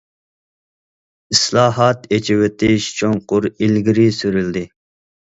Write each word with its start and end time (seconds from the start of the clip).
ئىسلاھات، 1.35 2.07
ئېچىۋېتىش 2.17 2.87
چوڭقۇر 3.03 3.49
ئىلگىرى 3.51 4.07
سۈرۈلدى. 4.23 4.65